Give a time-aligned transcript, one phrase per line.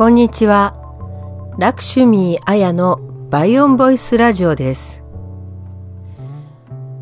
[0.00, 0.74] こんにちは。
[1.58, 2.96] ラクシュミー・アヤの
[3.28, 5.04] バイオンボイスラジオです。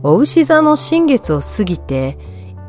[0.02, 2.18] お牛座の新月を過ぎて、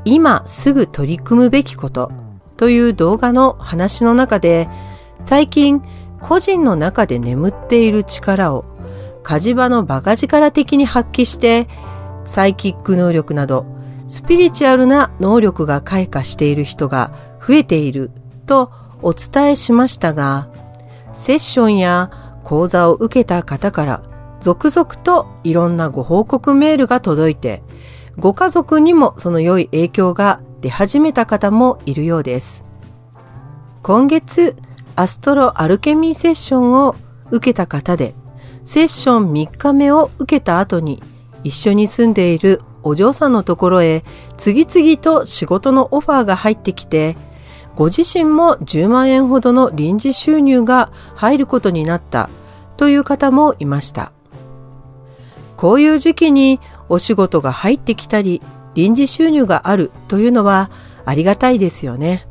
[0.05, 2.11] 今すぐ取り組むべきこと
[2.57, 4.69] という動画の話の中で、
[5.25, 5.81] 最近
[6.21, 8.65] 個人の中で眠っている力を
[9.23, 11.67] 火事場のバカ力的に発揮して、
[12.23, 13.65] サイキック能力など
[14.05, 18.11] スピリチュアルな能力が開花している人が増えている
[18.45, 18.71] と
[19.01, 20.49] お伝えしましたが、
[21.13, 22.11] セッションや
[22.43, 24.03] 講座を受けた方から
[24.39, 27.63] 続々といろんなご報告メールが届いて、
[28.17, 32.65] ご家族にもその良い影響が出始めた方もいるようです。
[33.81, 34.55] 今月、
[34.95, 36.95] アストロアルケミーセッションを
[37.31, 38.13] 受けた方で、
[38.65, 41.01] セッション3日目を受けた後に、
[41.43, 44.03] 一緒に住んでいるお嬢さんのところへ
[44.37, 47.15] 次々と仕事のオファーが入ってきて、
[47.79, 52.29] ご自身も10万円ほどの臨時収入が入ることになった
[52.75, 54.11] という方もいました。
[55.55, 58.41] こういう時期にお仕事が入ってきたり、
[58.75, 60.69] 臨時収入があるというのは
[61.05, 62.27] ありがたいですよね。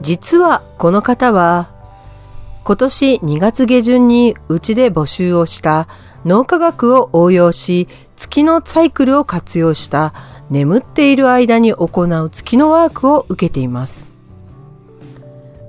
[0.00, 1.68] 実はこの方は
[2.62, 5.88] 今年2月下旬にうちで募集をした
[6.24, 10.14] 脳科学を応用し月のサイクルを活用した
[10.50, 14.06] 眠っている間に行う月のワークを受けています。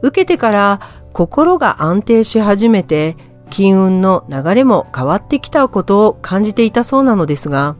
[0.01, 0.79] 受けてから
[1.13, 3.17] 心が安定し始めて
[3.49, 7.75] 金運の流れも変わってきたことを感じていたそうなのですが、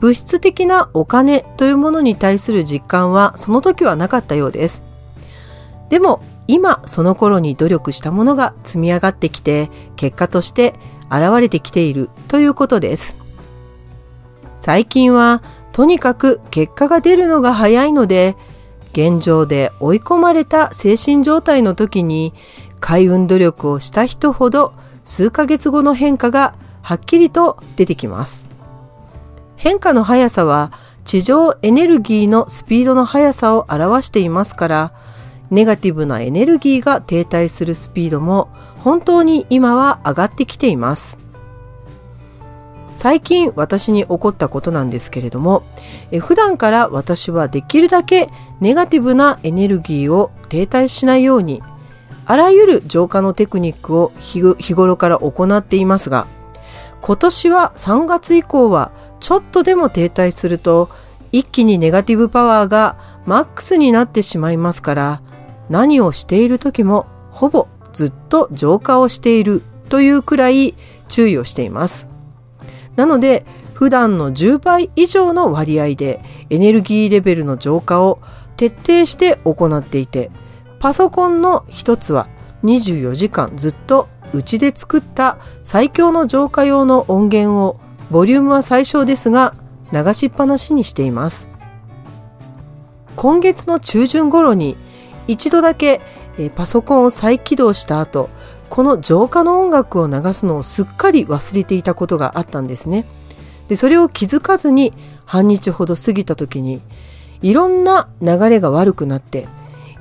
[0.00, 4.84] 物質的なお金というものに対する実感はその時はなかったようです。
[5.88, 10.74] でも今その頃に努力したものが積み上がってきて結果として
[11.10, 13.23] 現れてきているということです。
[14.64, 18.34] 最近はとにかく結果が出るのが早いので、
[18.94, 22.32] 現状で追い込まれた精神状態の時に
[22.80, 24.72] 開運努力をした人ほど
[25.02, 28.48] 数ヶ月後の変化がはっきりと出てきます。
[29.56, 30.72] 変化の速さは
[31.04, 34.92] 地上エネルギーのスピードの速さを表していますから、
[35.50, 38.48] ネガティブなエネルギーが停滞するスピードも
[38.78, 41.23] 本当に今は上がってきています。
[42.94, 45.64] 最近私に起こったことなんですけれども、
[46.10, 51.62] え普段から私はできるだけネガティブなエネルギーを停滞しないように、
[52.24, 54.40] あらゆる浄化のテクニックを日
[54.72, 56.26] 頃から行っていますが、
[57.02, 58.90] 今年は3月以降は
[59.20, 60.88] ちょっとでも停滞すると
[61.32, 62.96] 一気にネガティブパワーが
[63.26, 65.22] マックスになってしまいますから
[65.68, 70.74] 何をしている時もほぼずっと浄化をしているというくらい
[71.08, 72.13] 注意をしています。
[72.96, 78.20] なので普段の10倍以上の割合でエネルギーレベルの浄化を
[78.56, 80.30] 徹底して行っていて
[80.78, 82.28] パソコンの一つは
[82.62, 89.54] 24時間ずっとうちで作った最強の浄化用の音源をボリュームは最小ですが
[89.92, 91.48] 流しっぱなしにしています。
[93.16, 94.76] 今月の中旬頃に
[95.28, 96.00] 一度だけ
[96.54, 98.28] パソコンを再起動した後
[98.74, 103.04] この浄化の音楽を流すのをすっかり忘れていたことがあったんですね。
[103.68, 104.92] でそれを気づかずに
[105.26, 106.82] 半日ほど過ぎた時に
[107.40, 109.46] いろんな流れが悪くなって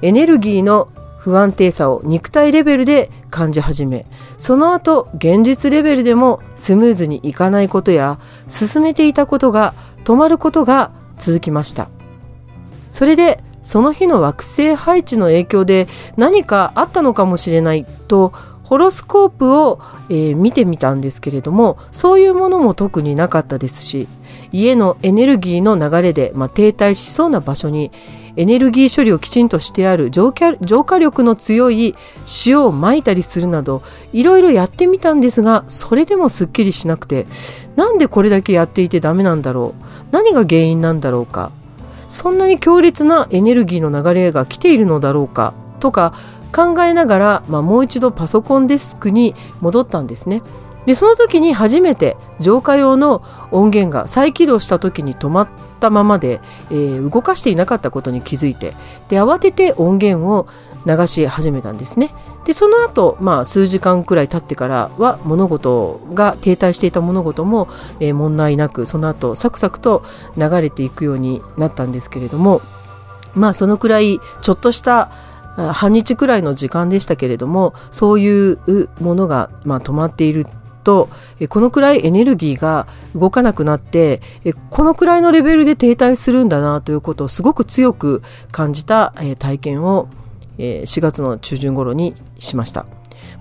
[0.01, 0.89] エネルギーの
[1.19, 4.07] 不安定さを肉体レベルで感じ始め
[4.39, 11.90] その後現実レベルでもスムーズにいかないことや進めていたことが止まることが続きました
[12.90, 18.34] それでその日の惑星配置の影響で何かあったのかもしれないと
[18.73, 19.79] ホロスコープを、
[20.09, 24.07] えー、見てみたんですけれどもそういうものも特になかったですし
[24.51, 27.91] 家のエネルギーの流れで、まあ、停滞しそうな場所に
[28.35, 31.94] エネルギー処理をきちんとしてある浄化力の強い
[32.47, 37.28] 塩をまいたりするなどいろいろやってみたんですがそれでもすっきりしなくて
[37.76, 39.84] なんでこれだけやっていてダメなんだろう？
[40.09, 41.52] 何が原因なんだろうか？
[42.09, 45.53] そんなに強烈なエネルギーの流れが来ているのだろうか？
[45.79, 46.16] とか
[46.53, 50.41] 考えながら、まあ、もう一度パソコンデスクに戻ったんですね。
[50.85, 55.47] でその時に初めて浄化用の音源が再起動した時に止まっ
[55.79, 58.76] たままで、えー、動かしていなかったことに気づいて
[59.08, 60.47] で慌てて音源を
[60.85, 62.09] 流し始めたんですね。
[62.44, 67.70] でその後、まあ数時間くらい経ってからは物事が停滞していた物事も、
[68.02, 70.03] えー、問題なくその後サクサクと
[70.35, 72.61] 流れていくようになったんですけれども
[73.34, 75.09] まあそのくらいちょっとした
[75.55, 80.46] 半日くらいの時間でしたけれどもそういうものが、まあ、止まっている
[80.84, 81.09] と
[81.50, 84.22] このくらいエネルギーが動かなくなって
[84.70, 88.22] このくらいのレベルで停滞するんだなということをすごく強く
[88.52, 90.08] 感じた体験を、
[90.58, 92.85] 4月の中旬頃にしました。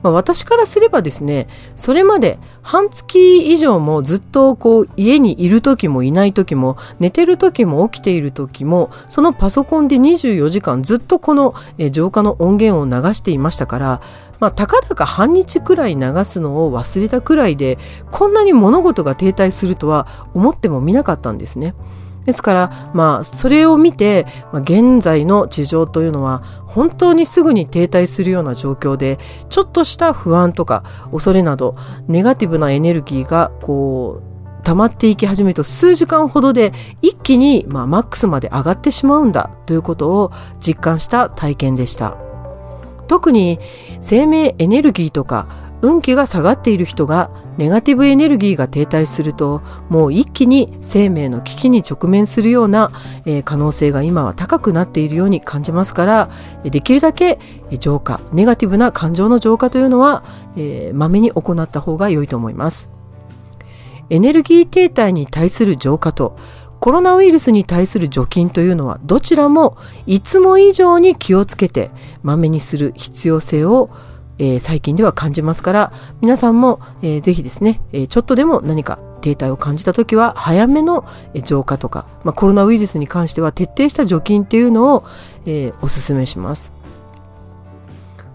[0.02, 14.00] まあ、私からすればですね、それまで半月以上もずっとこう家にいる時もいない時も寝てる時も起きている時もそのパソコンで24時間ずっとこの、え浄化の音源を流していましたから、
[14.40, 17.78] まあ、たかだか半日くらい流すのを忘れたくらいで
[18.10, 21.74] こんなに物事が停滞するとは思ってもみなかったんですね。
[22.24, 31.76] ですから、まあ、それを見て、まあ、現在の地上というのは本当にすぐに停滞するような状況でちょっとした不安とか恐れなど
[32.08, 34.22] ネガティブなエネルギーがこ
[34.60, 36.72] う溜まっていき始めると数時間ほどで
[37.02, 42.16] 一気に、まあ、マックスまで上がってしまうんだということを実感した体験でした。
[43.08, 43.58] 特に
[44.00, 45.46] 生命エネルギーとか
[45.82, 52.92] 運気が下がっている人がネガティブエネルギーが停滞するともう一気に生命の危機に直面するような、
[53.26, 56.30] えー、可能性が今は高くなっているように感じますから
[56.62, 57.38] できるだけ
[57.78, 60.22] 浄化ネガティブな感情の浄化というのは、
[60.56, 62.88] えー、まめに行った方が良いと思います。
[64.10, 66.36] エネルギー停滞に対する浄化と
[66.80, 69.76] コロナウイルスに対する除菌というのはどちらも
[70.06, 71.90] いつも以上に気をつけて
[72.22, 73.88] まめにする必要性を
[74.38, 81.06] えー、最近では感じますから皆さんも、えー、ぜひですね、えー、ちょっとでも何か停滞を感じた時は早めの
[81.44, 85.04] 浄化とか、まあ、コロナウイルスに関しては徹底した除菌っていうのを、
[85.46, 86.72] えー、お勧めします。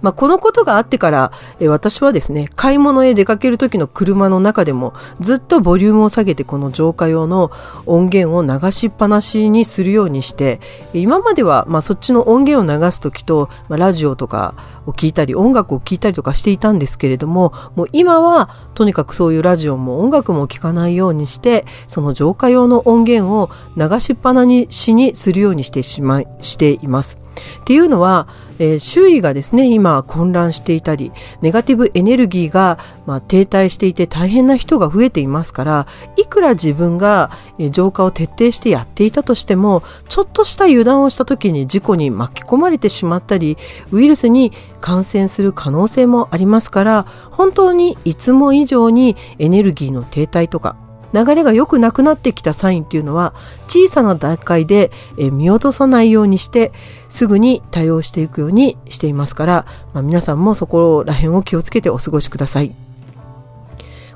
[0.01, 7.51] まあ、このことがあってから、え私はですね、買い物へ出かける時の車の中でもずっとボリュームを下げてこの浄化用の
[7.85, 10.59] 音源を流しっぱなしにするようにして、
[10.93, 14.53] 今まではまあそっちの音源を流す時と、まあ、ラジオとか
[14.85, 27.26] を聞いたり音楽を聴いたりとかしていたんですけれども、もう今はとにかくそういうラジオも音楽も聴かないようにして、その浄化用の音源を流しっぱなしにするようにしてしまい、しています。
[27.61, 28.27] っていうのは、
[28.59, 31.11] えー、周囲がですね今混乱していたり
[31.41, 43.57] ネガティブエネルギーが、まあ、停滞していて大変な人が増えていますからいくら自分が、えー、浄化を徹底してやっていたとしてもちょっとした油断をした時に事故に巻き込まれてしまったり
[43.91, 44.51] ウイルスに
[44.81, 53.33] 感染する可能性もありますから本当にいつも以上にエネルギーの停滞とか流れが良くなくなってきたサインっていうのは
[53.67, 56.71] 小さな段階で見落とさないようにして
[57.09, 62.75] すぐに対応していくようにしていますから、まあ、皆さんもそこら辺を気をつけてお過ごしください。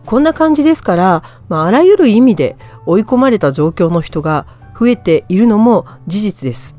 [0.06, 4.48] こんな感じですから、まあ、あらゆる意味で追い込まれた状況の人が
[4.80, 6.76] 増えているのも事実です。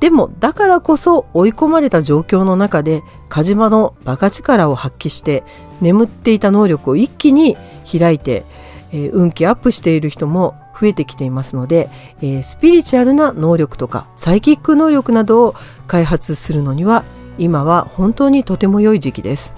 [0.00, 5.44] でもだからこそ追い込まれた状況の中でカジマのバカ力を発揮して
[5.80, 7.56] 眠っていた能力を一気に
[7.90, 8.44] 開いて
[8.92, 11.88] え、運気アップしている人も増えてきていますので、
[12.20, 15.54] え、スピリチュアルな能力とかサイキック能力などを
[15.86, 17.04] 開発するのには
[17.38, 19.56] 今は本当にとても良い時期です。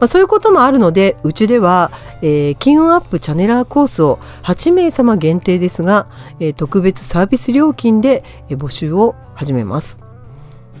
[0.00, 1.92] まあ、そういうこともあるのでうちでは、
[2.22, 6.06] えー、金運アップチャネラーコースを8名様限定ですが、
[6.40, 9.98] えー、特別サービス料金で、え、募集を始めます。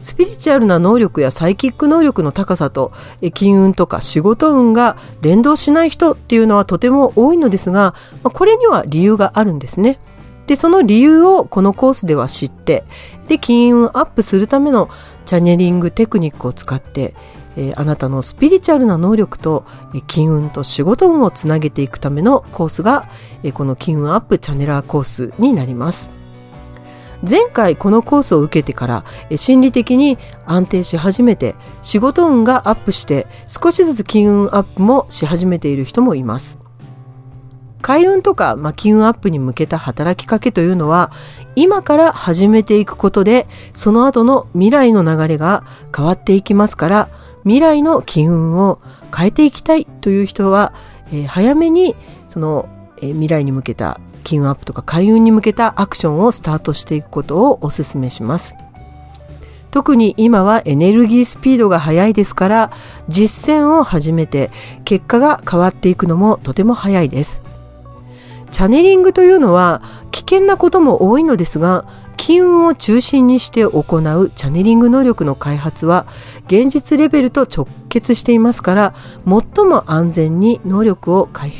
[0.00, 2.92] スピリチュアルな能力やサイキック能力の高さと
[3.34, 9.98] 金運とか仕事運が連動しない人っていうのはとても多いのですがこれには理由があるんですね。
[10.46, 12.82] でその理由をこのコースでは知って
[13.28, 14.88] で金運アップするための
[15.24, 17.14] チャネリングテクニックを使って
[17.56, 19.64] えあなたのスピリチュアルな能力と、
[20.06, 23.08] 金運と仕事運をつなげていくためのコースが、
[23.42, 26.19] えこの金運アップチャネラーコースになります。
[27.28, 29.04] 前回このコースを受けてから
[29.36, 36.58] 心理的に安定し始めて仕事運がアップして少しずつ金運アップもし始めている人もいます。
[37.82, 41.10] 開運とか、まあ、金運アップに向けた働きかけというのは
[41.56, 45.64] 今から始めていくことでその後の未来の流れが
[45.96, 47.08] 変わっていきますから
[47.44, 48.78] 未来の金運を
[49.16, 50.74] 変えていきたいという人は、
[51.08, 51.96] えー、早めに
[52.28, 58.54] その、えー、未来に向けた金運アップとか開運に向けたアクションをスタートしていくことをお勧めします。
[59.70, 62.72] 特に今はエネルギースピードが速いですから
[63.08, 64.50] 実践を始めて
[64.84, 67.44] 結果が変わっていくのもとても早いです。
[68.50, 71.84] チャネリングというのは危険なことも多いのですが
[72.20, 76.06] 金運を中心にして行うチャネリング能力の開発は
[76.48, 81.50] 現実レベルと直結していますから最も安全に能力を開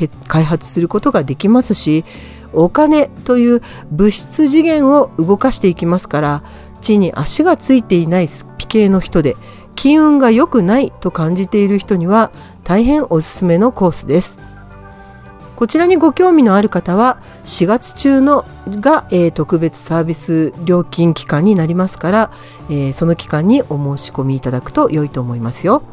[0.45, 2.05] 発することができますし
[2.53, 6.43] お金という物質次元を動かしていきますから
[6.79, 9.35] 地に足がついていないスピ系の人で
[9.75, 12.31] 金運が良くないと感じている人には
[12.63, 14.50] 大変おすすめのコースです。
[15.61, 22.31] こちらにご興味のある方は4月中のが、えー、特別サービス料金期間になりますから、
[22.71, 25.83] えー、その期間にお申し込みいただくと良いと思いますよ。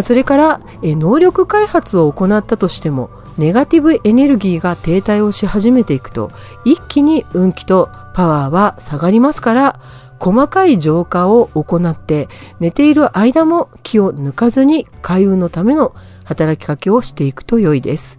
[0.00, 3.08] それから、え、能力開発を行ったとしても
[3.38, 6.30] ネガティブエネルギーが停滞をし始めていくと
[6.66, 9.80] 一気に運気とパワーは下がりますから
[10.18, 12.28] 細かい浄化を行って
[12.60, 15.94] 寝ている間も気を抜かずに開運のための
[16.30, 18.18] 働きかけをしていくと良いです。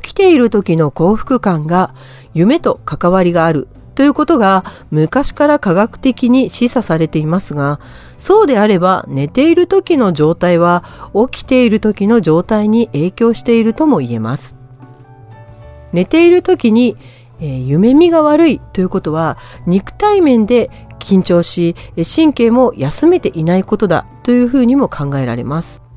[0.00, 1.94] 起きている時の幸福感が
[2.32, 7.80] 夢と関わりがあるということが昔から科学的に示唆されていますが、
[8.16, 10.84] そうであれば寝ている時の状態は
[11.30, 14.56] 起きている時の状態に影響しているとも言えます。
[15.92, 16.96] 寝ている時に、
[17.40, 19.36] えー、夢見が悪いということは
[19.66, 21.74] 肉体面で緊張し
[22.14, 25.87] 神経も休めていないことだというふうにも考えられます。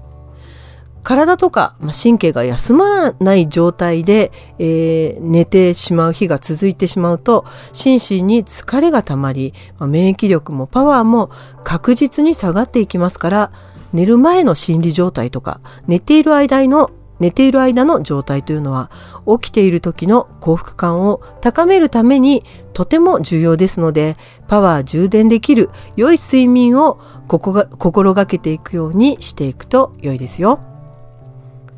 [1.04, 11.32] 体とか、ま、神経が休まらない状態で、えー、寝てしまう日が続いてしまうと心身に疲れがたまり、ま、免疫力もパワーも
[11.64, 13.52] 確実に下がっていきますから
[13.94, 18.90] 寝る前の心理状態とか寝ている間の寝ている間の状態というのは
[19.28, 22.44] 起きている時の幸福感を高めるために
[22.74, 24.18] とても重要ですので
[24.48, 30.71] パワー充電できる良い睡眠を心がけていくようにしていくと良いですよ。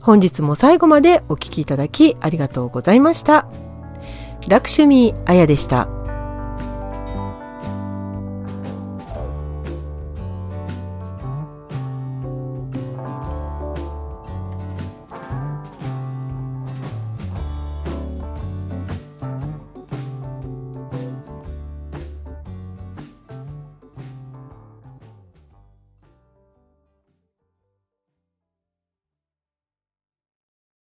[0.03, 3.47] 本日も最後までお聴きいただきありがとうございました。
[4.49, 6.02] ラクシュミーあやでした。